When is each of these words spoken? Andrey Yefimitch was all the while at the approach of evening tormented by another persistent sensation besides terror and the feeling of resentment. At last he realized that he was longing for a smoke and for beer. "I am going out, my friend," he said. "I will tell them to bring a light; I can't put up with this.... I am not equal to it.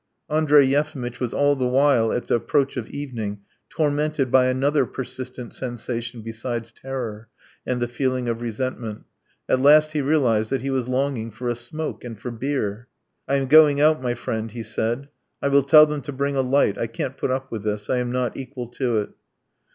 Andrey 0.31 0.65
Yefimitch 0.65 1.19
was 1.19 1.31
all 1.31 1.55
the 1.55 1.67
while 1.67 2.11
at 2.11 2.25
the 2.25 2.33
approach 2.33 2.75
of 2.75 2.87
evening 2.87 3.41
tormented 3.69 4.31
by 4.31 4.47
another 4.47 4.87
persistent 4.87 5.53
sensation 5.53 6.23
besides 6.23 6.71
terror 6.71 7.29
and 7.67 7.79
the 7.79 7.87
feeling 7.87 8.27
of 8.27 8.41
resentment. 8.41 9.03
At 9.47 9.61
last 9.61 9.91
he 9.91 10.01
realized 10.01 10.49
that 10.49 10.63
he 10.63 10.71
was 10.71 10.87
longing 10.87 11.29
for 11.29 11.47
a 11.49 11.53
smoke 11.53 12.03
and 12.03 12.17
for 12.19 12.31
beer. 12.31 12.87
"I 13.27 13.35
am 13.35 13.45
going 13.45 13.79
out, 13.79 14.01
my 14.01 14.15
friend," 14.15 14.49
he 14.49 14.63
said. 14.63 15.07
"I 15.39 15.49
will 15.49 15.61
tell 15.61 15.85
them 15.85 16.01
to 16.01 16.11
bring 16.11 16.35
a 16.35 16.41
light; 16.41 16.79
I 16.79 16.87
can't 16.87 17.15
put 17.15 17.29
up 17.29 17.51
with 17.51 17.61
this.... 17.61 17.87
I 17.87 17.97
am 17.97 18.11
not 18.11 18.35
equal 18.35 18.65
to 18.69 19.01
it. 19.01 19.09